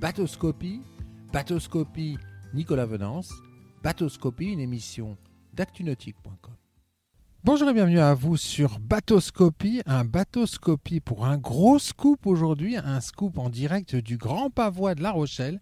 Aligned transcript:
Bateauscopie, 0.00 0.80
Bateauscopie 1.32 2.18
Nicolas 2.54 2.86
Venance, 2.86 3.32
Bateauscopie, 3.82 4.52
une 4.52 4.60
émission 4.60 5.16
d'actunautique.com. 5.54 6.54
Bonjour 7.42 7.68
et 7.68 7.74
bienvenue 7.74 7.98
à 7.98 8.14
vous 8.14 8.36
sur 8.36 8.78
Bateauscopie, 8.78 9.82
un 9.86 10.04
Bateauscopie 10.04 11.00
pour 11.00 11.26
un 11.26 11.36
gros 11.36 11.80
scoop 11.80 12.28
aujourd'hui, 12.28 12.76
un 12.76 13.00
scoop 13.00 13.38
en 13.38 13.50
direct 13.50 13.96
du 13.96 14.18
Grand 14.18 14.50
Pavois 14.50 14.94
de 14.94 15.02
La 15.02 15.10
Rochelle. 15.10 15.60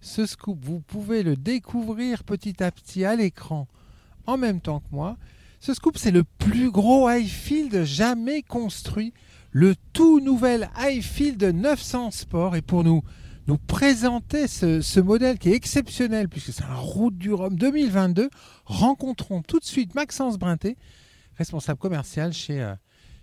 Ce 0.00 0.24
scoop, 0.24 0.58
vous 0.64 0.80
pouvez 0.80 1.22
le 1.22 1.36
découvrir 1.36 2.24
petit 2.24 2.62
à 2.62 2.70
petit 2.70 3.04
à 3.04 3.14
l'écran 3.14 3.68
en 4.26 4.38
même 4.38 4.62
temps 4.62 4.80
que 4.80 4.88
moi. 4.90 5.18
Ce 5.60 5.74
scoop, 5.74 5.98
c'est 5.98 6.12
le 6.12 6.24
plus 6.24 6.70
gros 6.70 7.08
Highfield 7.08 7.84
jamais 7.84 8.40
construit, 8.40 9.12
le 9.50 9.74
tout 9.92 10.20
nouvel 10.20 10.70
Highfield 10.76 11.42
900 11.44 12.10
Sport. 12.10 12.56
Et 12.56 12.62
pour 12.62 12.82
nous, 12.82 13.02
nous 13.46 13.58
présenter 13.58 14.48
ce, 14.48 15.00
modèle 15.00 15.38
qui 15.38 15.50
est 15.50 15.54
exceptionnel, 15.54 16.28
puisque 16.28 16.52
c'est 16.52 16.64
un 16.64 16.74
Route 16.74 17.16
du 17.16 17.32
Rhum 17.32 17.56
2022, 17.56 18.28
rencontrons 18.64 19.42
tout 19.42 19.60
de 19.60 19.64
suite 19.64 19.94
Maxence 19.94 20.38
Brinté, 20.38 20.76
responsable 21.36 21.78
commercial 21.78 22.32
chez, 22.32 22.60
euh, 22.60 22.74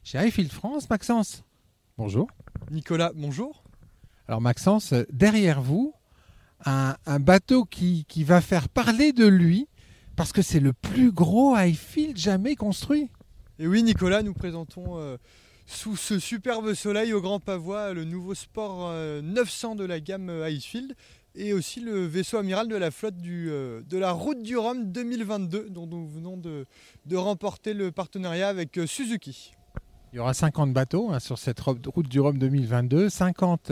chez 0.03 0.17
Highfield 0.17 0.51
France. 0.51 0.89
Maxence, 0.89 1.43
bonjour. 1.97 2.27
Nicolas, 2.71 3.11
bonjour. 3.15 3.63
Alors 4.27 4.39
Maxence, 4.39 4.93
derrière 5.11 5.61
vous, 5.61 5.93
un, 6.65 6.95
bateau 7.19 7.65
qui, 7.65 8.05
qui 8.07 8.23
va 8.23 8.39
faire 8.39 8.69
parler 8.69 9.11
de 9.11 9.27
lui, 9.27 9.67
parce 10.15 10.31
que 10.31 10.41
c'est 10.41 10.61
le 10.61 10.71
plus 10.71 11.11
gros 11.11 11.55
Highfield 11.55 12.17
jamais 12.17 12.55
construit. 12.55 13.09
Et 13.59 13.67
oui, 13.67 13.83
Nicolas, 13.83 14.23
nous 14.23 14.33
présentons 14.33 14.97
euh, 14.99 15.17
sous 15.65 15.95
ce 15.95 16.19
superbe 16.19 16.73
soleil 16.73 17.13
au 17.13 17.21
Grand 17.21 17.39
Pavois 17.39 17.93
le 17.93 18.03
nouveau 18.03 18.33
Sport 18.33 18.91
900 19.23 19.71
euh, 19.71 19.75
de 19.75 19.85
la 19.85 19.99
gamme 19.99 20.29
euh, 20.29 20.45
Highfield 20.45 20.93
et 21.35 21.53
aussi 21.53 21.79
le 21.79 22.05
vaisseau 22.05 22.37
amiral 22.37 22.67
de 22.67 22.75
la 22.75 22.91
flotte 22.91 23.17
du, 23.17 23.47
de 23.47 23.97
la 23.97 24.11
Route 24.11 24.43
du 24.43 24.55
Rhum 24.55 24.91
2022 24.91 25.69
dont 25.71 25.87
nous 25.87 26.07
venons 26.07 26.37
de, 26.37 26.65
remporter 27.15 27.73
le 27.73 27.91
partenariat 27.91 28.49
avec 28.49 28.79
Suzuki. 28.85 29.53
Il 30.11 30.17
y 30.17 30.19
aura 30.19 30.35
50 30.35 30.73
bateaux 30.73 31.09
hein, 31.11 31.19
sur 31.19 31.39
cette 31.39 31.59
route 31.59 32.07
du 32.07 32.19
Rhum 32.19 32.37
2022, 32.37 33.09
50 33.09 33.71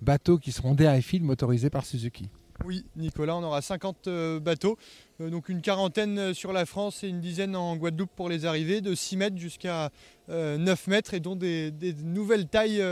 bateaux 0.00 0.38
qui 0.38 0.52
seront 0.52 0.74
des 0.74 0.86
Highfield 0.86 1.22
motorisés 1.22 1.68
par 1.68 1.84
Suzuki. 1.84 2.30
Oui, 2.64 2.84
Nicolas, 2.96 3.36
on 3.36 3.42
aura 3.42 3.60
50 3.60 4.06
euh, 4.06 4.38
bateaux, 4.40 4.78
euh, 5.20 5.30
donc 5.30 5.48
une 5.48 5.60
quarantaine 5.60 6.18
euh, 6.18 6.34
sur 6.34 6.52
la 6.52 6.64
France 6.64 7.02
et 7.02 7.08
une 7.08 7.20
dizaine 7.20 7.56
en 7.56 7.76
Guadeloupe 7.76 8.10
pour 8.14 8.28
les 8.28 8.46
arrivées, 8.46 8.80
de 8.80 8.94
6 8.94 9.16
mètres 9.16 9.36
jusqu'à 9.36 9.90
9 10.28 10.86
mètres 10.86 11.14
et 11.14 11.20
dont 11.20 11.36
des, 11.36 11.72
nouvelles 12.04 12.46
tailles 12.46 12.82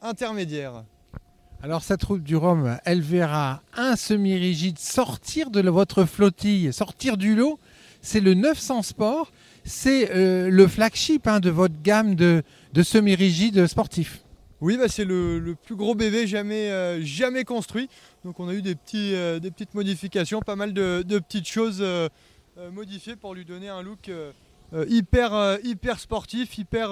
intermédiaires. 0.00 0.84
Alors 1.62 1.82
cette 1.82 2.02
route 2.04 2.22
du 2.22 2.36
Rhum, 2.36 2.78
elle 2.84 3.02
verra 3.02 3.62
un 3.76 3.96
semi-rigide 3.96 4.78
sortir 4.78 5.50
de 5.50 5.68
votre 5.68 6.04
flottille, 6.04 6.72
sortir 6.72 7.16
du 7.16 7.34
lot. 7.34 7.58
C'est 8.00 8.20
le 8.20 8.34
900 8.34 8.82
Sport, 8.82 9.32
c'est 9.64 10.08
le 10.14 10.66
flagship 10.66 11.26
hein, 11.26 11.40
de 11.40 11.50
votre 11.50 11.74
gamme 11.82 12.14
de, 12.14 12.42
de 12.72 12.82
semi-rigides 12.82 13.66
sportifs. 13.66 14.22
Oui, 14.60 14.76
bah, 14.76 14.88
c'est 14.88 15.04
le, 15.04 15.54
plus 15.62 15.76
gros 15.76 15.94
bébé 15.94 16.26
jamais, 16.26 16.70
euh, 16.70 17.00
jamais 17.02 17.44
construit. 17.44 17.88
Donc 18.24 18.40
on 18.40 18.48
a 18.48 18.54
eu 18.54 18.62
des, 18.62 18.76
euh, 18.94 19.38
petites 19.40 19.74
modifications, 19.74 20.40
pas 20.40 20.56
mal 20.56 20.72
de, 20.72 21.02
petites 21.20 21.48
choses 21.48 21.78
euh, 21.80 22.08
modifiées 22.72 23.14
pour 23.14 23.34
lui 23.34 23.44
donner 23.44 23.68
un 23.68 23.82
look 23.82 24.10
hyper, 24.88 25.58
hyper 25.62 26.00
sportif, 26.00 26.58
hyper 26.58 26.88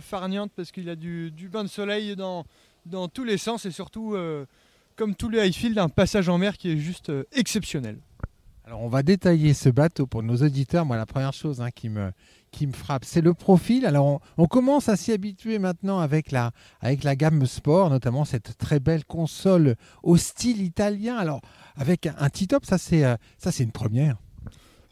farniante 0.00 0.52
parce 0.54 0.70
qu'il 0.70 0.88
a 0.88 0.96
du, 0.96 1.32
bain 1.52 1.64
de 1.64 1.68
soleil 1.68 2.14
dans, 2.14 2.44
dans 2.86 3.08
tous 3.08 3.24
les 3.24 3.36
sens 3.36 3.66
et 3.66 3.72
surtout, 3.72 4.16
comme 4.94 5.16
tous 5.16 5.28
les 5.28 5.40
Highfield, 5.40 5.78
un 5.78 5.88
passage 5.88 6.28
en 6.28 6.38
mer 6.38 6.56
qui 6.56 6.70
est 6.70 6.76
juste 6.76 7.10
exceptionnel. 7.32 7.98
Alors 8.64 8.80
on 8.82 8.88
va 8.88 9.02
détailler 9.02 9.54
ce 9.54 9.68
bateau 9.68 10.06
pour 10.06 10.22
nos 10.22 10.36
auditeurs. 10.36 10.86
Moi, 10.86 10.96
la 10.96 11.06
première 11.06 11.32
chose 11.32 11.60
hein, 11.60 11.72
qui, 11.72 11.88
me, 11.88 12.12
qui 12.52 12.68
me 12.68 12.72
frappe, 12.72 13.04
c'est 13.04 13.20
le 13.20 13.34
profil. 13.34 13.86
Alors 13.86 14.20
on, 14.36 14.46
commence 14.46 14.88
à 14.88 14.96
s'y 14.96 15.10
habituer 15.10 15.58
maintenant 15.58 15.98
avec 15.98 16.30
la, 16.30 16.52
avec 16.80 17.02
la 17.02 17.16
gamme 17.16 17.44
Sport, 17.44 17.90
notamment 17.90 18.24
cette 18.24 18.56
très 18.58 18.78
belle 18.78 19.04
console 19.04 19.74
au 20.04 20.16
style 20.16 20.62
italien. 20.62 21.16
Alors 21.16 21.40
avec 21.74 22.06
un 22.06 22.28
T-top, 22.28 22.64
ça 22.64 22.78
c'est 22.78 23.04
euh, 23.04 23.16
ça 23.36 23.50
c'est 23.50 23.64
une 23.64 23.72
première. 23.72 24.16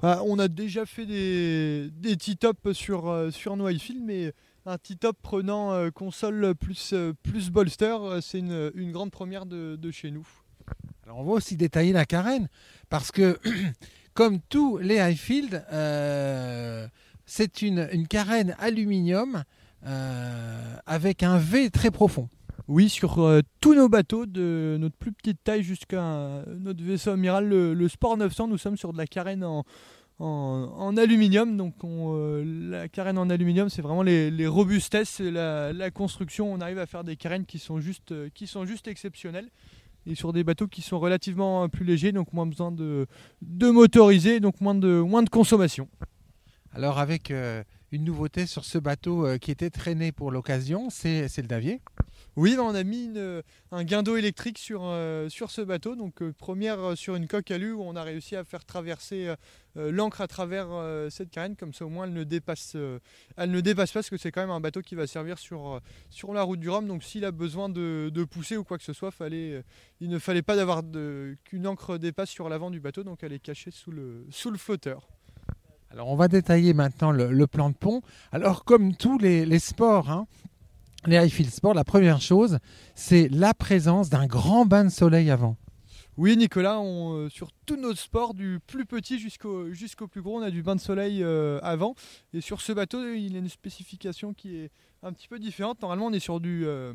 Ah, 0.02 0.20
on 0.26 0.41
a 0.41 0.48
déjà 0.48 0.84
fait 0.84 1.06
des, 1.06 1.91
des 1.92 2.16
T-top 2.16 2.72
sur, 2.72 3.08
euh, 3.08 3.31
sur 3.31 3.56
mais 3.56 4.32
un 4.66 4.78
T-top 4.78 5.16
prenant 5.22 5.72
euh, 5.72 5.91
console 5.91 6.54
plus, 6.56 6.94
plus 7.22 7.50
bolster, 7.50 7.97
c'est 8.20 8.38
une, 8.38 8.72
une, 8.75 8.91
grande 8.91 9.10
première 9.10 9.47
de, 9.47 9.76
de 9.76 9.91
chez 9.91 10.10
nous. 10.10 10.26
On 11.15 11.25
va 11.25 11.32
aussi 11.32 11.56
détailler 11.56 11.93
la 11.93 12.04
carène, 12.04 12.48
parce 12.88 13.10
que 13.10 13.38
comme 14.15 14.41
tous 14.48 14.78
les 14.78 14.98
Highfield, 14.98 15.65
euh, 15.72 16.87
c'est 17.26 17.62
une, 17.62 18.06
carène 18.09 18.56
aluminium 18.59 19.44
euh, 19.87 20.76
avec 20.87 21.22
un 21.22 21.38
V 21.38 21.70
très 21.70 21.91
profond. 21.91 22.28
Oui, 22.69 22.88
sur 22.88 23.20
euh, 23.20 23.41
tous 23.60 23.75
nos 23.75 23.88
bateaux, 23.88 24.26
de 24.26 24.76
notre 24.78 24.97
plus 24.97 25.12
petite 25.12 25.43
taille 25.43 25.62
jusqu'à 25.62 26.44
notre 26.59 26.82
vaisseau 26.84 27.10
amiral, 27.10 27.49
le, 27.49 27.88
Sport 27.88 28.16
900, 28.16 28.49
nous 28.49 28.59
sommes 28.59 28.76
sur 28.76 28.93
de 28.93 28.99
la 28.99 29.06
carène 29.06 29.44
en, 29.44 29.65
aluminium. 30.97 31.56
Donc 31.56 31.75
la 31.82 32.88
carène 32.88 33.19
en 33.19 33.31
aluminium, 33.31 33.69
c'est 33.70 33.82
vraiment 33.82 34.03
les, 34.03 34.47
robustesses, 34.47 35.20
la, 35.20 35.72
la, 35.72 35.91
construction. 35.91 36.53
On 36.53 36.60
arrive 36.60 36.78
à 36.78 36.87
faire 36.87 37.04
des 37.04 37.16
carènes 37.16 37.47
qui 37.47 37.59
sont 37.59 37.81
juste, 37.81 38.15
qui 38.34 38.47
sont 38.47 38.66
juste 38.66 38.87
exceptionnelles 38.87 39.49
et 40.06 40.15
sur 40.15 40.33
des 40.33 40.44
bateaux 40.44 40.66
qui 40.66 40.83
sont 40.83 40.99
relativement 40.99 41.69
plus 41.69 41.84
légers, 41.84 42.12
donc 42.12 42.33
moins 42.33 42.47
besoin 42.47 42.72
de, 42.72 43.06
de 43.43 43.71
motoriser, 43.71 44.41
donc 44.41 44.61
moins 44.61 44.75
de, 44.75 45.00
moins 45.00 45.22
de 45.22 45.31
consommation. 45.31 45.88
Alors 46.72 46.99
avec 46.99 47.31
euh, 47.31 47.62
une 47.93 48.05
nouveauté 48.05 48.47
sur 48.47 48.65
ce 48.65 48.78
bateau 48.78 49.27
euh, 49.27 49.38
qui 49.38 49.50
était 49.50 49.71
traîné 49.71 50.12
pour 50.12 50.31
l'occasion, 50.31 50.88
c'est 50.91 51.27
le 51.37 51.49
Davier 51.49 51.81
oui, 52.36 52.56
on 52.58 52.74
a 52.74 52.84
mis 52.84 53.10
un 53.72 53.84
guindeau 53.84 54.16
électrique 54.16 54.58
sur, 54.58 54.82
euh, 54.84 55.28
sur 55.28 55.50
ce 55.50 55.60
bateau. 55.60 55.96
Donc 55.96 56.22
première 56.32 56.96
sur 56.96 57.14
une 57.16 57.26
coque 57.26 57.50
alu 57.50 57.72
où 57.72 57.82
on 57.82 57.96
a 57.96 58.02
réussi 58.02 58.36
à 58.36 58.44
faire 58.44 58.64
traverser 58.64 59.34
l'encre 59.76 60.20
à 60.20 60.26
travers 60.26 60.69
cette 61.10 61.30
carène. 61.30 61.56
Comme 61.56 61.72
ça 61.72 61.84
au 61.84 61.88
moins 61.88 62.06
elle 62.06 62.12
ne 62.12 62.24
dépasse, 62.24 62.76
elle 63.36 63.50
ne 63.50 63.60
dépasse 63.60 63.92
pas 63.92 64.00
parce 64.00 64.10
que 64.10 64.16
c'est 64.16 64.30
quand 64.30 64.40
même 64.40 64.50
un 64.50 64.60
bateau 64.60 64.82
qui 64.82 64.94
va 64.94 65.06
servir 65.06 65.38
sur, 65.38 65.80
sur 66.08 66.32
la 66.32 66.42
route 66.42 66.60
du 66.60 66.69
Rhum. 66.69 66.86
Donc 66.86 67.02
s'il 67.02 67.24
a 67.24 67.32
besoin 67.32 67.69
de, 67.69 68.24
pousser 68.30 68.56
ou 68.56 68.64
quoi 68.64 68.78
que 68.78 68.84
ce 68.84 68.92
soit, 68.92 69.12
il 69.20 70.08
ne 70.08 70.19
fallait 70.19 70.42
pas 70.42 70.56
d'avoir 70.56 70.82
qu'une 71.44 71.66
encre 71.66 71.98
dépasse 71.98 72.30
sur 72.30 72.48
l'avant 72.48 72.70
du 72.70 72.80
bateau. 72.80 73.04
Donc 73.04 73.22
elle 73.22 73.32
est 73.32 73.40
cachée 73.40 73.70
sous 73.70 73.90
le, 73.90 74.26
sous 74.30 74.50
le 74.50 74.58
flotteur. 74.58 75.08
Alors 75.92 76.08
on 76.08 76.14
va 76.14 76.28
détailler 76.28 76.72
maintenant 76.72 77.10
le, 77.10 77.46
plan 77.46 77.69
de 77.70 77.74
pont. 77.74 78.02
Alors 78.30 78.64
comme 78.64 78.94
tous 78.94 79.19
les, 79.19 79.58
sports, 79.58 80.08
hein, 80.08 80.26
les 81.06 81.16
highfield 81.16 81.50
sports, 81.50 81.75
la 81.75 81.84
première 81.84 82.21
chose, 82.21 82.59
c'est 82.94 83.28
la 83.28 83.55
présence 83.55 84.11
d'un 84.11 84.27
grand 84.27 84.66
bain 84.66 84.84
de 84.84 84.91
soleil 84.91 85.31
avant. 85.31 85.56
Oui 86.16 86.37
Nicolas, 86.37 86.78
euh, 86.81 87.31
sur 87.31 87.50
tous 87.65 87.77
nos 87.77 87.94
sports, 87.94 88.34
du 88.34 88.59
plus 88.66 88.84
petit 88.84 89.19
jusqu'au 89.19 89.72
jusqu'au 89.72 90.06
plus 90.06 90.21
gros, 90.21 90.38
on 90.38 90.43
a 90.43 90.50
du 90.50 90.62
bain 90.62 90.77
de 90.77 90.81
soleil 90.81 91.22
euh, 91.22 91.59
avant. 91.62 91.94
Et 92.34 92.43
sur 92.43 92.61
ce 92.61 92.72
bateau, 92.72 93.15
il 93.15 93.33
y 93.33 93.37
a 93.37 93.38
une 93.38 93.49
spécification 93.49 94.34
qui 94.34 94.56
est 94.56 94.71
un 95.03 95.15
petit 95.15 95.28
peu 95.28 95.38
différente. 95.38 95.81
Normalement, 95.81 96.06
on 96.06 96.12
est 96.12 96.21
sur 96.21 96.41
du... 96.41 96.66
Euh, 96.66 96.93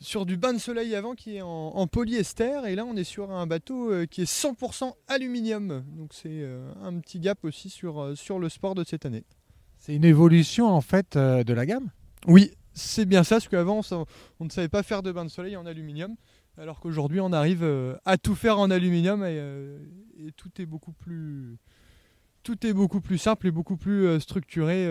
sur 0.00 0.26
du 0.26 0.36
bain 0.36 0.52
de 0.52 0.58
soleil 0.58 0.96
avant 0.96 1.14
qui 1.14 1.36
est 1.36 1.40
en, 1.42 1.86
polyester 1.86 2.62
et 2.66 2.74
là 2.74 2.84
on 2.84 2.94
est 2.96 3.04
sur 3.04 3.30
un 3.30 3.46
bateau 3.46 3.90
qui 4.10 4.22
est 4.22 4.30
100% 4.30 4.92
aluminium. 5.06 5.84
Donc 5.96 6.12
c'est 6.12 6.44
un 6.82 6.98
petit 6.98 7.20
gap 7.20 7.38
aussi 7.44 7.70
sur, 7.70 8.12
sur 8.18 8.38
le 8.40 8.48
sport 8.50 8.74
de 8.74 8.84
cette 8.84 9.06
année. 9.06 9.24
C'est 9.78 9.94
une 9.94 10.04
évolution 10.04 10.66
en 10.66 10.80
fait 10.82 11.16
de 11.16 11.52
la 11.52 11.64
gamme? 11.64 11.90
Oui, 12.26 12.50
c'est 12.74 13.06
bien 13.06 13.24
ça, 13.24 13.36
parce 13.36 13.48
qu'avant 13.48 13.80
on 14.40 14.44
ne 14.44 14.50
savait 14.50 14.68
pas 14.68 14.82
faire 14.82 15.02
de 15.02 15.12
bain 15.12 15.24
de 15.24 15.30
soleil 15.30 15.56
en 15.56 15.66
aluminium, 15.66 16.14
alors 16.58 16.80
qu'aujourd'hui 16.80 17.20
on 17.20 17.32
arrive 17.32 17.64
à 18.04 18.16
tout 18.18 18.34
faire 18.34 18.58
en 18.58 18.70
aluminium 18.70 19.24
et, 19.24 19.40
et, 20.18 20.32
tout 20.32 20.50
est 20.60 20.66
beaucoup 20.66 20.92
plus 20.92 21.58
tout 22.42 22.66
est 22.66 22.74
beaucoup 22.74 23.00
plus 23.00 23.18
simple 23.18 23.46
et 23.46 23.50
beaucoup 23.50 23.76
plus 23.76 24.20
structuré 24.20 24.86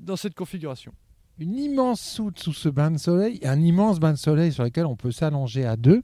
dans 0.00 0.16
cette 0.16 0.34
configuration 0.34 0.92
une 1.38 1.56
immense 1.56 2.00
soute 2.00 2.38
sous 2.38 2.52
ce 2.52 2.68
bain 2.68 2.90
de 2.90 2.98
soleil, 2.98 3.40
un 3.44 3.60
immense 3.60 3.98
bain 3.98 4.12
de 4.12 4.18
soleil 4.18 4.52
sur 4.52 4.62
lequel 4.62 4.86
on 4.86 4.96
peut 4.96 5.10
s'allonger 5.10 5.64
à 5.64 5.76
deux. 5.76 6.02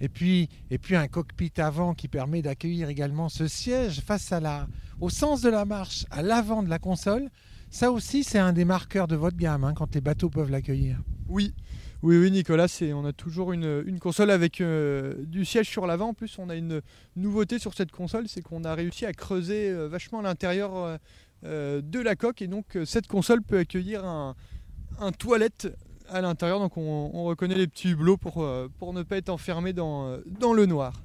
Et 0.00 0.08
puis, 0.08 0.48
et 0.70 0.78
puis 0.78 0.94
un 0.94 1.08
cockpit 1.08 1.52
avant 1.56 1.94
qui 1.94 2.08
permet 2.08 2.42
d'accueillir 2.42 2.88
également 2.88 3.28
ce 3.28 3.48
siège 3.48 4.00
face 4.00 4.30
à 4.32 4.40
la, 4.40 4.66
au 5.00 5.08
sens 5.08 5.40
de 5.40 5.48
la 5.48 5.64
marche, 5.64 6.04
à 6.10 6.22
l'avant 6.22 6.62
de 6.62 6.68
la 6.68 6.78
console. 6.78 7.30
Ça 7.76 7.92
aussi, 7.92 8.24
c'est 8.24 8.38
un 8.38 8.54
des 8.54 8.64
marqueurs 8.64 9.06
de 9.06 9.16
votre 9.16 9.36
gamme, 9.36 9.62
hein, 9.62 9.74
quand 9.76 9.94
les 9.94 10.00
bateaux 10.00 10.30
peuvent 10.30 10.50
l'accueillir. 10.50 10.98
Oui, 11.28 11.52
oui, 12.02 12.16
oui, 12.16 12.30
Nicolas, 12.30 12.68
on 12.94 13.04
a 13.04 13.12
toujours 13.12 13.52
une, 13.52 13.98
console 14.00 14.30
avec 14.30 14.62
euh, 14.62 15.12
du 15.26 15.44
siège 15.44 15.68
sur 15.68 15.86
l'avant. 15.86 16.08
En 16.08 16.14
plus, 16.14 16.38
on 16.38 16.48
a 16.48 16.54
une 16.54 16.80
nouveauté 17.16 17.58
sur 17.58 17.74
cette 17.74 17.92
console, 17.92 18.28
c'est 18.28 18.40
qu'on 18.40 18.64
a 18.64 18.74
réussi 18.74 19.04
à 19.04 19.12
creuser 19.12 19.68
euh, 19.68 19.88
vachement 19.88 20.22
l'intérieur 20.22 20.98
euh, 21.44 21.82
de 21.82 22.00
la 22.00 22.16
coque 22.16 22.40
et 22.40 22.46
donc 22.46 22.78
cette 22.86 23.08
console 23.08 23.42
peut 23.42 23.58
accueillir 23.58 24.06
un, 24.06 24.34
toilette 25.18 25.68
à 26.08 26.22
l'intérieur, 26.22 26.60
donc 26.60 26.78
on, 26.78 27.24
reconnaît 27.24 27.56
les 27.56 27.66
petits 27.66 27.90
hublots 27.90 28.16
pour, 28.16 28.42
pour 28.78 28.94
ne 28.94 29.02
pas 29.02 29.18
être 29.18 29.28
enfermé 29.28 29.74
dans, 29.74 30.16
dans 30.24 30.54
le 30.54 30.64
noir. 30.64 31.02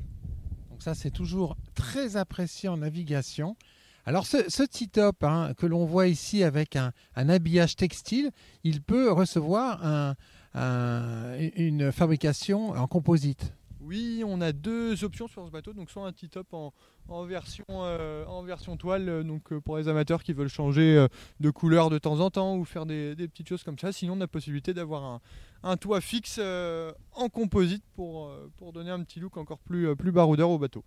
Donc 0.70 0.82
ça 0.82 0.96
c'est 0.96 1.12
toujours 1.12 1.58
très 1.76 2.16
apprécié 2.16 2.70
en 2.70 2.78
navigation. 2.78 3.58
Alors 4.06 4.26
ce, 4.26 4.50
ce 4.50 4.64
T-top 4.64 5.24
hein, 5.24 5.54
que 5.58 5.66
l'on 5.66 5.86
voit 5.86 6.08
ici 6.08 6.44
avec 6.44 6.76
un, 6.76 6.92
habillage 7.16 7.76
textile, 7.76 8.32
il 8.64 8.82
peut 8.82 9.12
recevoir 9.12 10.16
une 10.54 11.92
fabrication 11.92 12.72
en 12.72 12.88
composite. 12.88 13.54
Oui, 13.84 14.24
on 14.26 14.40
a 14.42 14.52
deux 14.52 15.04
options 15.04 15.28
sur 15.28 15.46
ce 15.46 15.52
bateau, 15.52 15.74
donc 15.74 15.90
soit 15.90 16.06
un 16.06 16.14
T-top 16.14 16.54
en, 16.54 17.26
version, 17.26 17.66
euh, 17.70 18.24
version 18.46 18.78
toile, 18.78 19.10
euh, 19.10 19.24
donc 19.24 19.52
euh, 19.52 19.60
pour 19.60 19.78
les 19.78 19.88
amateurs 19.88 20.24
qui 20.24 20.34
veulent 20.34 20.50
changer 20.50 21.08
de 21.40 21.50
couleur 21.50 21.90
de 21.90 21.98
temps 21.98 22.20
en 22.20 22.30
temps 22.30 22.56
ou 22.56 22.64
faire 22.64 22.86
des, 22.86 23.16
petites 23.16 23.50
choses 23.50 23.64
comme 23.64 23.80
ça. 23.80 23.92
Sinon, 23.92 24.14
on 24.14 24.18
a 24.18 24.20
la 24.22 24.28
possibilité 24.28 24.74
d'avoir 24.74 25.20
un, 25.64 25.78
toit 25.78 26.00
fixe 26.00 26.40
en 26.40 27.30
composite 27.30 27.84
pour, 27.96 28.32
donner 28.72 28.92
un 28.92 29.04
petit 29.04 29.20
look 29.20 29.36
encore 29.38 29.60
plus 29.60 30.12
baroudeur 30.12 30.50
au 30.50 30.60
bateau. 30.60 30.86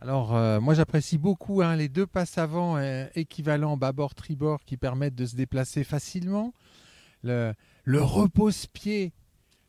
Alors, 0.00 0.60
moi 0.60 0.74
j'apprécie 0.74 1.18
beaucoup 1.18 1.60
hein, 1.60 1.74
les 1.74 1.88
deux 1.88 2.06
passes 2.06 2.38
avant 2.38 2.78
équivalents 3.14 3.76
bâbord-tribord 3.76 4.60
qui 4.64 4.76
permettent 4.76 5.16
de 5.16 5.26
se 5.26 5.34
déplacer 5.34 5.82
facilement. 5.82 6.54
Le, 7.24 7.52
le 7.84 8.02
repose-pied 8.02 9.12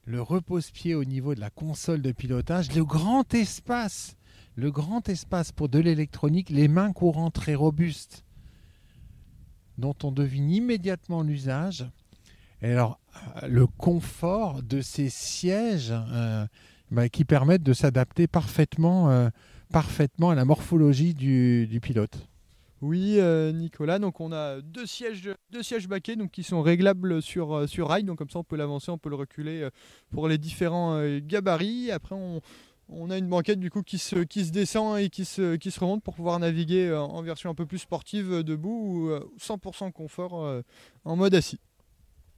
le 0.09 0.23
repose-pied 0.23 0.95
au 0.95 1.05
niveau 1.05 1.35
de 1.35 1.39
la 1.39 1.51
console 1.51 2.01
de 2.01 2.11
pilotage, 2.11 2.73
le 2.73 2.83
grand 2.83 3.31
espace, 3.35 4.17
le 4.55 4.71
grand 4.71 5.07
espace 5.07 5.51
pour 5.51 5.69
de 5.69 5.77
l'électronique, 5.77 6.49
les 6.49 6.67
mains 6.67 6.93
courantes 6.93 7.35
très 7.35 7.53
robustes, 7.53 8.25
dont 9.77 9.95
on 10.03 10.11
devine 10.11 10.49
immédiatement 10.49 11.21
l'usage. 11.21 11.85
Et 12.63 12.71
alors, 12.71 12.99
euh, 13.43 13.47
le 13.47 13.67
confort 13.67 14.63
de 14.63 14.81
ces 14.81 15.09
sièges 15.09 15.93
euh, 15.93 16.47
bah, 16.89 17.07
qui 17.07 17.23
permettent 17.23 17.61
de 17.61 17.73
s'adapter 17.73 18.25
parfaitement, 18.25 19.11
euh, 19.11 19.29
parfaitement 19.71 20.29
à 20.31 20.35
la 20.35 20.45
morphologie 20.45 21.13
du 21.13 21.79
pilote. 21.81 22.29
Oui, 22.81 23.15
euh, 23.19 23.51
Nicolas. 23.51 23.99
Donc 23.99 24.21
on 24.21 24.31
a 24.31 24.61
deux 24.61 24.85
sièges, 24.85 25.29
deux 25.51 25.63
sièges 25.63 25.87
baquets 25.87 26.15
donc 26.15 26.31
qui 26.31 26.43
sont 26.43 26.61
réglables 26.61 27.21
sur 27.21 27.53
euh, 27.53 27.67
sur 27.67 27.89
rail. 27.89 28.03
Donc 28.03 28.17
comme 28.17 28.29
ça 28.29 28.39
on 28.39 28.43
peut 28.43 28.55
l'avancer, 28.55 28.89
on 28.89 28.97
peut 28.97 29.09
le 29.09 29.15
reculer 29.15 29.63
euh, 29.63 29.69
pour 30.11 30.27
les 30.27 30.37
différents 30.37 31.01
gabarits. 31.19 31.91
Après 31.91 32.15
on, 32.15 32.41
a 33.11 33.17
une 33.17 33.27
banquette 33.27 33.59
du 33.59 33.69
coup 33.69 33.83
qui 33.83 33.97
se, 33.97 34.15
qui 34.23 34.45
se 34.45 34.51
descend 34.51 34.97
et 34.97 35.09
qui 35.09 35.25
se, 35.25 35.57
qui 35.57 35.71
se 35.71 35.79
remonte 35.79 36.01
pour 36.03 36.15
pouvoir 36.15 36.39
naviguer 36.39 36.91
en 36.91 37.21
version 37.21 37.49
un 37.49 37.55
peu 37.55 37.67
plus 37.67 37.77
sportive 37.77 38.43
debout 38.43 39.11
ou 39.11 39.37
100% 39.37 39.91
confort 39.91 40.63
en 41.05 41.15
mode 41.15 41.35
assis. 41.35 41.59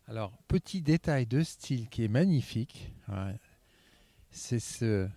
Alors, 0.07 0.33
petit 0.49 0.81
détail 0.81 1.25
de 1.25 1.41
style 1.41 1.87
qui 1.87 2.03
est 2.03 2.09
magnifique, 2.09 2.91
c'est 4.29 4.59
ce, 4.59 5.07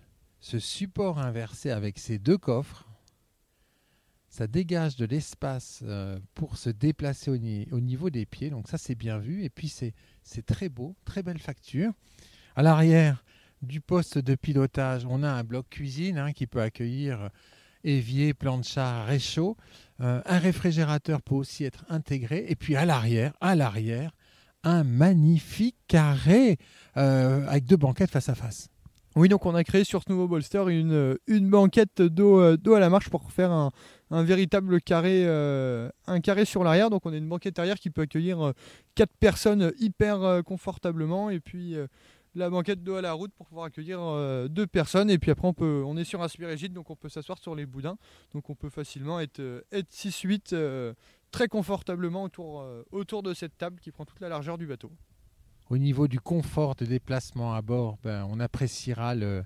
ce 0.45 0.59
support 0.59 1.17
inversé 1.17 1.71
avec 1.71 1.97
ces 1.97 2.19
deux 2.19 2.37
coffres 2.37 2.87
ça 4.29 4.45
dégage 4.45 4.95
de 4.95 5.05
l'espace 5.05 5.79
euh, 5.87 6.19
pour 6.35 6.57
se 6.57 6.69
déplacer 6.69 7.31
au, 7.31 7.79
niveau 7.79 8.09
des 8.09 8.25
pieds. 8.25 8.49
Donc 8.49 8.67
ça, 8.67 8.77
c'est 8.77 8.93
bien 8.93 9.17
vu. 9.17 9.45
Et 9.45 9.49
puis, 9.49 9.69
c'est 9.69 10.45
très 10.45 10.67
beau, 10.67 10.93
très 11.05 11.23
belle 11.23 11.39
facture. 11.39 11.93
À 12.57 12.61
l'arrière 12.61 13.23
du 13.61 13.79
poste 13.79 14.17
de 14.17 14.35
pilotage, 14.35 15.05
on 15.09 15.23
a 15.23 15.29
un 15.29 15.45
bloc 15.45 15.69
cuisine 15.69 16.17
hein, 16.17 16.33
qui 16.33 16.47
peut 16.47 16.61
accueillir 16.61 17.29
évier, 17.85 18.33
plancha, 18.33 19.05
réchaud. 19.05 19.55
Euh, 20.01 20.21
un 20.25 20.39
réfrigérateur 20.39 21.21
peut 21.21 21.35
aussi 21.35 21.63
être 21.63 21.85
intégré. 21.87 22.45
Et 22.49 22.57
puis 22.57 22.75
à 22.75 22.83
l'arrière, 22.83 23.33
à 23.39 23.55
l'arrière, 23.55 24.11
un 24.63 24.83
magnifique 24.83 25.77
carré 25.87 26.57
euh, 26.97 27.47
avec 27.47 27.63
deux 27.63 27.77
banquettes 27.77 28.11
face 28.11 28.27
à 28.27 28.35
face. 28.35 28.69
Oui, 29.15 29.29
donc 29.29 29.45
on 29.45 29.55
a 29.55 29.63
créé 29.63 29.85
sur 29.85 30.03
ce 30.03 30.11
nouveau 30.11 30.27
bolster 30.27 30.67
une, 30.67 31.17
une 31.27 31.49
banquette 31.49 32.01
d'eau 32.01 32.39
à 32.39 32.79
la 32.79 32.89
marche 32.89 33.09
pour 33.09 33.31
faire 33.31 33.51
un, 33.51 33.71
un 34.11 34.23
véritable 34.23 34.81
carré, 34.81 35.23
euh, 35.25 35.89
un 36.07 36.21
carré 36.21 36.45
sur 36.45 36.63
l'arrière. 36.63 36.89
Donc 36.89 37.05
on 37.05 37.13
a 37.13 37.17
une 37.17 37.27
banquette 37.27 37.59
arrière 37.59 37.79
qui 37.79 37.89
peut 37.89 38.01
accueillir 38.01 38.53
4 38.95 39.09
euh, 39.09 39.13
personnes 39.19 39.73
hyper 39.79 40.21
euh, 40.23 40.41
confortablement. 40.41 41.29
Et 41.29 41.39
puis 41.39 41.75
la 42.35 42.49
banquette 42.49 42.83
dos 42.83 42.95
à 42.95 43.01
la 43.01 43.13
route 43.13 43.31
pour 43.33 43.47
pouvoir 43.47 43.65
accueillir 43.65 43.99
deux 44.49 44.67
personnes. 44.67 45.09
Et 45.09 45.17
puis 45.17 45.31
après 45.31 45.47
on, 45.47 45.53
peut, 45.53 45.83
on 45.85 45.97
est 45.97 46.03
sur 46.03 46.21
un 46.21 46.27
rigide 46.39 46.73
donc 46.73 46.89
on 46.89 46.95
peut 46.95 47.09
s'asseoir 47.09 47.37
sur 47.39 47.55
les 47.55 47.65
boudins. 47.65 47.97
Donc 48.33 48.49
on 48.49 48.55
peut 48.55 48.69
facilement 48.69 49.19
être, 49.19 49.41
être 49.71 49.91
6-8 49.91 50.93
très 51.31 51.47
confortablement 51.47 52.23
autour, 52.23 52.65
autour 52.91 53.23
de 53.23 53.33
cette 53.33 53.57
table 53.57 53.79
qui 53.79 53.91
prend 53.91 54.05
toute 54.05 54.19
la 54.19 54.29
largeur 54.29 54.57
du 54.57 54.67
bateau. 54.67 54.91
Au 55.71 55.77
niveau 55.79 56.07
du 56.07 56.19
confort 56.19 56.75
de 56.75 56.85
déplacement 56.85 57.55
à 57.55 57.61
bord, 57.63 57.97
ben, 58.03 58.27
on 58.29 58.39
appréciera 58.39 59.15
le, 59.15 59.43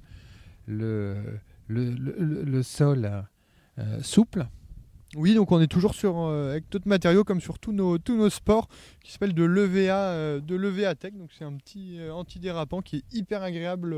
sol 2.61 3.25
euh, 3.77 4.01
souple. 4.01 4.45
Oui, 5.15 5.33
donc 5.33 5.51
on 5.53 5.61
est 5.61 5.67
toujours 5.67 5.95
sur, 5.95 6.19
euh, 6.19 6.51
avec 6.51 6.69
d'autres 6.69 6.89
matériaux 6.89 7.23
comme 7.23 7.39
sur 7.39 7.57
tous 7.57 7.71
nos, 7.71 8.29
sports 8.29 8.67
qui 9.01 9.13
s'appelle 9.13 9.33
de 9.33 9.43
l'EVA 9.43 10.09
euh, 10.09 10.41
de 10.41 10.93
Tech. 10.93 11.13
Donc 11.13 11.31
c'est 11.31 11.45
un 11.45 11.53
petit 11.53 11.99
antidérapant 12.11 12.81
qui 12.81 12.97
est 12.97 13.13
hyper 13.13 13.41
agréable 13.41 13.95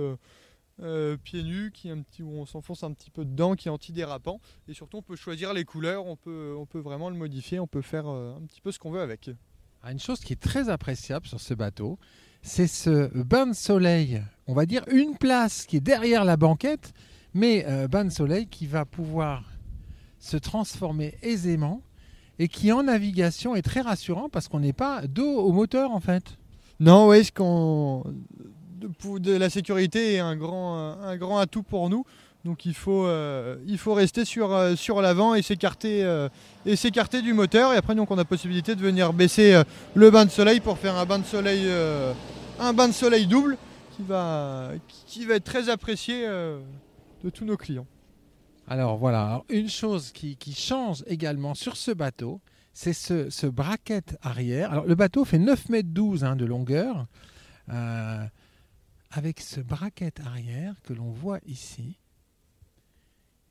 pieds 1.23 1.43
nus, 1.43 1.71
qui 1.71 1.89
un 1.89 2.01
petit, 2.01 2.23
où 2.23 2.31
on 2.31 2.45
s'enfonce 2.45 2.83
un 2.83 2.91
petit 2.93 3.11
peu 3.11 3.25
dedans, 3.25 3.55
qui 3.55 3.67
est 3.67 3.71
antidérapant. 3.71 4.39
Et 4.67 4.73
surtout 4.73 4.97
on 4.97 5.01
peut 5.01 5.15
choisir 5.15 5.53
les 5.53 5.65
couleurs, 5.65 6.05
on 6.05 6.15
peut, 6.15 6.55
on 6.57 6.67
peut 6.67 6.79
vraiment 6.79 7.09
le 7.09 7.15
modifier, 7.15 7.59
on 7.59 7.67
peut 7.67 7.81
faire 7.81 8.05
un 8.05 8.41
petit 8.45 8.61
peu 8.61 8.71
ce 8.71 8.77
qu'on 8.77 8.91
veut 8.91 9.01
avec. 9.01 9.31
Ah, 9.83 9.91
une 9.91 9.99
chose 9.99 10.19
qui 10.19 10.33
est 10.33 10.41
très 10.41 10.69
appréciable 10.69 11.25
sur 11.25 11.39
ce 11.39 11.55
bateau, 11.55 11.97
c'est 12.43 12.67
ce 12.67 13.07
bain 13.23 13.47
de 13.47 13.53
soleil. 13.53 14.21
On 14.45 14.53
va 14.53 14.67
dire 14.67 14.83
une 14.91 15.17
place 15.17 15.65
qui 15.65 15.77
est 15.77 15.81
derrière 15.81 16.23
la 16.23 16.37
banquette, 16.37 16.93
mais 17.33 17.65
bain 17.89 18.05
de 18.05 18.11
soleil 18.11 18.45
qui 18.45 18.67
va 18.67 18.85
pouvoir 18.85 19.43
se 20.19 20.37
transformer 20.37 21.15
aisément 21.23 21.81
et 22.37 22.47
qui 22.47 22.71
en 22.71 22.83
navigation 22.83 23.55
est 23.55 23.63
très 23.63 23.81
rassurant 23.81 24.29
parce 24.29 24.47
qu'on 24.47 24.59
n'est 24.59 24.71
pas 24.71 25.07
dos 25.07 25.39
au 25.39 25.51
moteur 25.51 25.89
en 25.91 25.99
fait. 25.99 26.37
Non, 26.79 27.07
oui, 27.07 27.27
la 29.25 29.49
sécurité 29.49 30.13
est 30.13 30.19
un 30.19 30.39
un 30.39 31.17
grand 31.17 31.39
atout 31.39 31.63
pour 31.63 31.89
nous. 31.89 32.03
Donc 32.43 32.65
il 32.65 32.73
faut, 32.73 33.05
euh, 33.05 33.57
il 33.67 33.77
faut 33.77 33.93
rester 33.93 34.25
sur, 34.25 34.51
euh, 34.51 34.75
sur 34.75 35.01
l'avant 35.01 35.35
et 35.35 35.43
s'écarter 35.43 36.03
euh, 36.03 36.27
et 36.65 36.75
s'écarter 36.75 37.21
du 37.21 37.33
moteur. 37.33 37.73
Et 37.73 37.77
après 37.77 37.93
donc 37.93 38.09
on 38.09 38.17
a 38.17 38.25
possibilité 38.25 38.75
de 38.75 38.81
venir 38.81 39.13
baisser 39.13 39.61
le 39.93 40.09
bain 40.09 40.25
de 40.25 40.31
soleil 40.31 40.59
pour 40.59 40.77
faire 40.77 40.95
un 40.95 41.05
bain 41.05 41.19
de 41.19 41.25
soleil, 41.25 41.69
un 42.59 42.73
bain 42.73 42.87
de 42.87 42.93
soleil 42.93 43.27
double 43.27 43.57
qui 43.95 44.03
va, 44.03 44.71
qui 45.05 45.25
va 45.25 45.35
être 45.35 45.43
très 45.43 45.69
apprécié 45.69 46.25
de 46.25 47.29
tous 47.31 47.45
nos 47.45 47.57
clients. 47.57 47.87
Alors 48.67 48.97
voilà, 48.97 49.43
une 49.49 49.69
chose 49.69 50.11
qui, 50.11 50.37
change 50.55 51.03
également 51.07 51.55
sur 51.55 51.75
ce 51.75 51.91
bateau, 51.91 52.41
c'est 52.73 52.93
ce, 52.93 53.29
ce, 53.29 53.47
arrière. 54.21 54.71
Alors 54.71 54.85
le 54.85 54.95
bateau 54.95 55.25
fait 55.25 55.39
9 55.39 55.69
mètres 55.69 55.89
12 55.91 56.23
hein, 56.23 56.35
de 56.35 56.45
longueur, 56.45 57.05
avec 59.11 59.41
ce 59.41 59.59
bracket 59.59 60.21
arrière 60.21 60.75
que 60.83 60.93
l'on 60.93 61.11
voit 61.11 61.39
ici, 61.45 61.97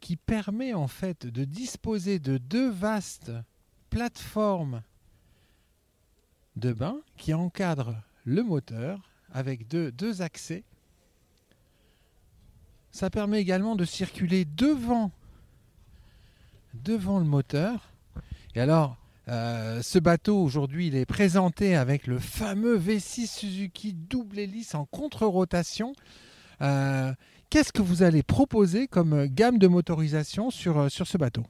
qui 0.01 0.17
permet 0.17 0.75
en 0.75 0.89
fait 0.89 1.27
de 1.27 1.45
disposer 1.45 2.19
de 2.19 2.39
deux 2.39 2.71
vastes 2.71 3.33
plateformes 3.91 4.83
de 6.57 6.73
bain 6.73 7.01
qui 7.17 7.35
encadrent 7.35 7.97
le 8.25 8.43
moteur 8.43 9.01
avec 9.33 9.69
deux, 9.69 10.23
accès 10.23 10.65
ça 12.91 13.09
permet 13.09 13.41
également 13.41 13.77
de 13.77 13.85
circuler 13.85 14.45
devant, 14.45 15.13
devant 16.75 17.21
le 17.21 17.25
moteur. 17.25 17.89
Et 18.57 18.61
alors, 18.61 18.97
euh, 19.29 19.81
ce 19.81 20.01
bateau 20.01 20.43
aujourd'hui, 20.43 20.89
il 20.89 20.97
est 20.97 21.07
présenté 21.07 21.77
avec 21.77 22.09
le 22.09 22.19
fameux 22.19 22.77
V6 22.77 23.29
Suzuki 23.29 23.93
double 23.93 24.41
hélice 24.41 24.75
en 24.75 24.87
contre-rotation. 24.87 25.93
Euh, 26.63 27.15
qu'est-ce 27.51 27.73
que 27.73 27.83
vous 27.83 28.03
allez 28.03 28.23
proposer 28.23 28.87
comme 28.87 29.27
gamme 29.27 29.59
de 29.59 29.67
motorisation 29.67 30.51
sur, 30.51 30.79
euh, 30.79 30.89
sur 30.89 31.07
ce 31.07 31.19
bateau? 31.19 31.43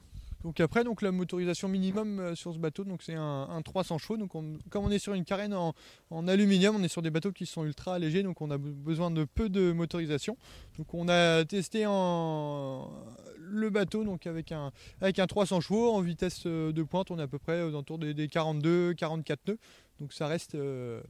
Donc 0.43 0.59
après, 0.59 0.83
donc 0.83 1.03
la 1.03 1.11
motorisation 1.11 1.67
minimum 1.67 2.19
euh, 2.19 2.35
sur 2.35 2.51
ce 2.51 2.57
bateau, 2.57 2.83
c'est 2.99 3.13
un, 3.13 3.61
300 3.63 3.99
chevaux. 3.99 4.17
Donc 4.17 4.31
comme 4.31 4.85
on 4.85 4.89
est 4.89 4.99
sur 4.99 5.13
une 5.13 5.23
carène 5.23 5.53
en, 5.53 6.27
aluminium, 6.27 6.75
on 6.75 6.83
est 6.83 6.87
sur 6.87 7.03
des 7.03 7.11
bateaux 7.11 7.31
qui 7.31 7.45
sont 7.45 7.63
ultra 7.63 7.93
allégés, 7.93 8.23
donc 8.23 8.41
on 8.41 8.49
a 8.49 8.57
besoin 8.57 9.11
de 9.11 9.25
peu 9.25 9.49
de 9.49 9.71
motorisation. 9.71 10.37
Donc 10.79 10.93
on 10.93 11.07
a 11.09 11.45
testé 11.45 11.85
en 11.87 12.89
le 13.37 13.69
bateau 13.69 14.03
donc 14.03 14.27
avec 14.27 14.51
un 14.51 14.71
avec 15.01 15.19
un 15.19 15.27
300 15.27 15.61
chevaux 15.61 15.91
en 15.91 16.01
vitesse 16.01 16.43
euh, 16.45 16.71
de 16.71 16.83
pointe, 16.83 17.11
on 17.11 17.19
est 17.19 17.23
à 17.23 17.27
peu 17.27 17.39
près 17.39 17.61
aux 17.61 17.97
des, 17.97 18.27
42, 18.27 18.93
44 18.95 19.47
nœuds. 19.47 19.57
Donc 19.99 20.13
ça 20.13 20.25
reste 20.25 20.55
euh, 20.55 21.01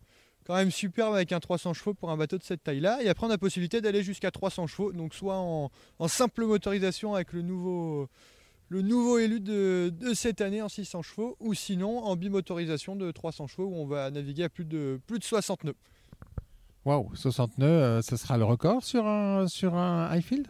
quand 0.46 0.56
même 0.56 0.72
superbe 0.72 1.14
avec 1.14 1.32
un 1.32 1.40
300 1.40 1.74
chevaux 1.74 1.94
pour 1.94 2.12
un 2.12 2.18
bateau 2.18 2.38
de 2.38 2.44
cette 2.44 2.64
taille-là. 2.64 3.02
Et 3.04 3.10
après, 3.10 3.26
on 3.26 3.30
a 3.30 3.34
la 3.34 3.38
possibilité 3.38 3.82
d'aller 3.82 4.04
jusqu'à 4.04 4.32
300 4.32 4.68
chevaux, 4.68 4.92
donc 4.92 5.14
soit 5.14 5.38
en, 5.38 5.70
en, 6.00 6.08
simple 6.08 6.46
motorisation 6.46 7.16
avec 7.16 7.34
le 7.34 7.42
nouveau, 7.42 8.10
le 8.70 8.82
nouveau 8.82 9.18
élu 9.20 9.40
de, 9.40 9.94
cette 10.14 10.42
année 10.42 10.62
en 10.62 10.70
600 10.70 11.02
chevaux, 11.02 11.36
ou 11.40 11.54
sinon 11.54 12.00
en 12.00 12.16
bimotorisation 12.16 12.96
de 12.96 13.12
300 13.12 13.48
chevaux 13.48 13.68
où 13.68 13.76
on 13.76 13.86
va 13.86 14.10
naviguer 14.12 14.46
à 14.46 14.50
plus 14.50 14.66
de, 14.66 15.00
plus 15.08 15.20
de 15.20 15.24
60 15.24 15.66
nœuds. 15.66 15.76
Waouh, 16.86 17.14
60 17.14 17.60
nœuds, 17.60 17.68
euh, 17.68 18.02
ce 18.02 18.18
sera 18.18 18.38
le 18.38 18.44
record 18.44 18.84
sur 18.84 19.06
un, 19.06 19.48
sur 19.48 19.76
un 19.76 20.08
Highfield? 20.10 20.48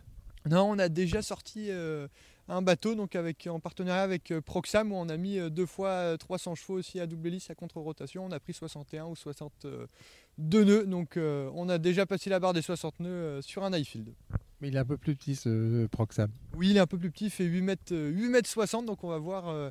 Non, 0.49 0.69
on 0.69 0.79
a 0.79 0.87
déjà 0.87 1.21
sorti 1.21 1.67
euh, 1.69 2.07
un 2.51 2.61
bateau 2.61 2.95
donc 2.95 3.15
avec, 3.15 3.47
en 3.47 3.59
partenariat 3.59 4.03
avec 4.03 4.31
euh, 4.31 4.41
Proxam 4.41 4.91
où 4.91 4.95
on 4.95 5.09
a 5.09 5.17
mis 5.17 5.39
euh, 5.39 5.49
deux 5.49 5.65
fois 5.65 5.89
euh, 5.89 6.17
300 6.17 6.55
chevaux 6.55 6.73
aussi 6.73 6.99
à 6.99 7.07
double 7.07 7.27
hélice 7.27 7.49
à 7.49 7.55
contre-rotation. 7.55 8.25
On 8.25 8.31
a 8.31 8.39
pris 8.39 8.53
61 8.53 9.05
ou 9.05 9.15
62 9.15 10.63
nœuds. 10.63 10.85
Donc 10.85 11.17
euh, 11.17 11.49
on 11.53 11.69
a 11.69 11.77
déjà 11.77 12.05
passé 12.05 12.29
la 12.29 12.39
barre 12.39 12.53
des 12.53 12.61
60 12.61 12.99
nœuds 12.99 13.09
euh, 13.09 13.41
sur 13.41 13.63
un 13.63 13.71
Highfield. 13.71 14.13
Mais 14.59 14.67
il 14.67 14.75
est 14.75 14.79
un 14.79 14.85
peu 14.85 14.97
plus 14.97 15.15
petit 15.15 15.35
ce 15.35 15.87
Proxam. 15.87 16.29
Oui, 16.55 16.71
il 16.71 16.77
est 16.77 16.81
un 16.81 16.87
peu 16.87 16.97
plus 16.97 17.09
petit, 17.09 17.25
il 17.25 17.31
fait 17.31 17.45
8 17.45 17.61
mètres, 17.61 17.93
euh, 17.93 18.09
8 18.09 18.29
mètres 18.29 18.49
60. 18.49 18.85
Donc 18.85 19.03
on 19.03 19.09
va 19.09 19.17
voir 19.17 19.47
euh, 19.47 19.69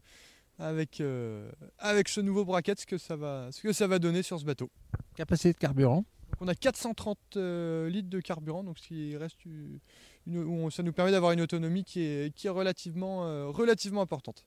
avec, 0.58 1.00
euh, 1.00 1.50
avec 1.78 2.08
ce 2.08 2.20
nouveau 2.20 2.44
bracket 2.44 2.80
ce 2.80 2.86
que, 2.86 2.98
ça 2.98 3.14
va, 3.14 3.48
ce 3.52 3.60
que 3.60 3.72
ça 3.72 3.86
va 3.86 3.98
donner 3.98 4.22
sur 4.22 4.40
ce 4.40 4.44
bateau. 4.44 4.70
Capacité 5.16 5.52
de 5.52 5.58
carburant 5.58 6.04
On 6.40 6.48
a 6.48 6.54
430 6.54 7.18
euh, 7.36 7.88
litres 7.90 8.08
de 8.08 8.20
carburant, 8.20 8.64
donc 8.64 8.78
ce 8.78 8.88
qui 8.88 9.16
reste 9.16 9.44
une- 9.44 9.78
une- 10.26 10.38
on- 10.44 10.70
ça 10.70 10.82
nous 10.82 10.92
permet 10.92 11.10
d'avoir 11.10 11.32
une 11.32 11.40
autonomie 11.42 11.84
qui 11.84 12.00
est, 12.00 12.34
qui 12.34 12.46
est 12.46 12.50
relativement, 12.50 13.26
euh, 13.26 13.46
relativement 13.48 14.00
importante. 14.00 14.44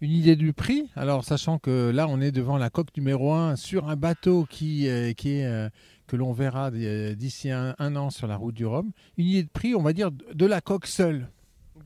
Une 0.00 0.10
idée 0.12 0.34
du 0.34 0.52
prix 0.52 0.88
Alors, 0.96 1.24
sachant 1.24 1.58
que 1.58 1.90
là, 1.90 2.08
on 2.08 2.20
est 2.20 2.32
devant 2.32 2.56
la 2.56 2.70
coque 2.70 2.96
numéro 2.96 3.32
1 3.32 3.54
sur 3.56 3.88
un 3.88 3.96
bateau 3.96 4.44
qui, 4.48 4.88
euh, 4.88 5.12
qui 5.12 5.28
est, 5.40 5.70
que 6.06 6.16
l'on 6.16 6.32
verra 6.32 6.70
d'ici 6.70 7.50
un, 7.50 7.76
un 7.78 7.94
an 7.96 8.10
sur 8.10 8.26
la 8.26 8.36
route 8.36 8.54
du 8.54 8.66
Rhum. 8.66 8.90
Une 9.18 9.26
idée 9.26 9.42
de 9.44 9.48
prix, 9.50 9.74
on 9.74 9.82
va 9.82 9.92
dire, 9.92 10.10
de 10.10 10.46
la 10.46 10.60
coque 10.60 10.86
seule. 10.86 11.28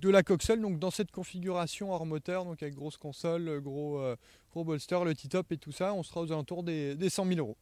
De 0.00 0.08
la 0.10 0.22
coque 0.22 0.42
seule, 0.42 0.60
donc 0.60 0.78
dans 0.78 0.90
cette 0.90 1.10
configuration 1.10 1.92
hors 1.92 2.06
moteur, 2.06 2.44
donc 2.44 2.62
avec 2.62 2.74
grosse 2.74 2.96
console, 2.96 3.60
gros, 3.60 4.00
gros 4.52 4.64
bolster, 4.64 5.04
le 5.04 5.14
T-top 5.14 5.50
et 5.52 5.56
tout 5.58 5.72
ça, 5.72 5.92
on 5.92 6.02
sera 6.02 6.20
aux 6.22 6.30
alentours 6.32 6.62
des, 6.62 6.94
des 6.94 7.10
100 7.10 7.26
000 7.26 7.38
euros. 7.40 7.56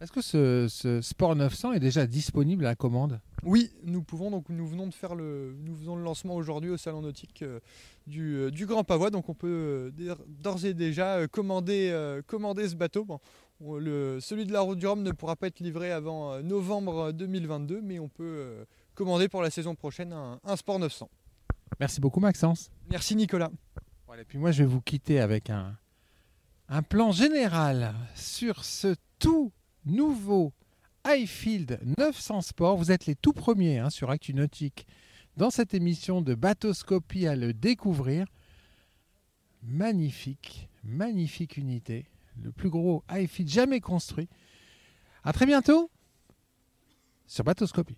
Est-ce 0.00 0.12
que 0.12 0.22
ce, 0.22 0.66
ce 0.68 1.00
Sport 1.00 1.34
900 1.34 1.72
est 1.72 1.80
déjà 1.80 2.06
disponible 2.06 2.64
à 2.66 2.70
la 2.70 2.74
commande? 2.76 3.20
Oui, 3.42 3.70
nous 3.84 4.02
pouvons 4.02 4.30
donc 4.30 4.48
nous 4.48 4.66
venons 4.66 4.86
de 4.86 4.94
faire 4.94 5.14
le 5.14 5.56
nous 5.64 5.74
faisons 5.76 5.96
le 5.96 6.02
lancement 6.04 6.34
aujourd'hui 6.36 6.70
au 6.70 6.76
salon 6.76 7.02
nautique 7.02 7.42
euh, 7.42 7.58
du, 8.06 8.34
euh, 8.36 8.50
du 8.50 8.66
Grand 8.66 8.84
Pavois, 8.84 9.10
donc 9.10 9.28
on 9.28 9.34
peut 9.34 9.92
euh, 9.98 10.14
d'ores- 10.42 10.64
et 10.64 10.74
déjà 10.74 11.26
commander 11.28 12.18
commander 12.26 12.68
ce 12.68 12.74
bateau. 12.76 13.04
Bon, 13.04 13.18
le, 13.60 14.18
celui 14.20 14.46
de 14.46 14.52
la 14.52 14.60
route 14.60 14.78
du 14.78 14.86
Rhum 14.86 15.02
ne 15.02 15.10
pourra 15.10 15.34
pas 15.34 15.48
être 15.48 15.58
livré 15.60 15.90
avant 15.90 16.40
novembre 16.42 17.10
2022, 17.12 17.80
mais 17.80 17.98
on 17.98 18.08
peut 18.08 18.64
commander 18.94 19.28
pour 19.28 19.42
la 19.42 19.50
saison 19.50 19.74
prochaine 19.74 20.12
un, 20.12 20.38
un 20.44 20.56
Sport 20.56 20.78
900. 20.78 21.08
Merci 21.80 22.00
beaucoup, 22.00 22.20
Maxence. 22.20 22.70
Merci 22.90 23.16
Nicolas. 23.16 23.50
Voilà, 24.06 24.22
et 24.22 24.24
puis 24.24 24.38
moi, 24.38 24.52
je 24.52 24.62
vais 24.62 24.68
vous 24.68 24.80
quitter 24.80 25.18
avec 25.20 25.50
un, 25.50 25.76
un 26.68 26.82
plan 26.82 27.10
général 27.12 27.94
sur 28.14 28.64
ce 28.64 28.94
tout 29.18 29.52
nouveau 29.88 30.52
Highfield 31.04 31.80
900 31.98 32.42
Sport. 32.42 32.76
Vous 32.76 32.92
êtes 32.92 33.06
les 33.06 33.14
tout 33.14 33.32
premiers 33.32 33.78
hein, 33.78 33.90
sur 33.90 34.10
Actu 34.10 34.34
Nautique 34.34 34.86
dans 35.36 35.50
cette 35.50 35.74
émission 35.74 36.20
de 36.20 36.34
Bathoscopie 36.34 37.26
à 37.26 37.36
le 37.36 37.52
découvrir. 37.52 38.26
Magnifique, 39.62 40.68
magnifique 40.84 41.56
unité. 41.56 42.06
Le 42.42 42.52
plus 42.52 42.70
gros 42.70 43.02
Highfield 43.08 43.50
jamais 43.50 43.80
construit. 43.80 44.28
À 45.24 45.32
très 45.32 45.46
bientôt 45.46 45.90
sur 47.26 47.44
Bathoscopie. 47.44 47.96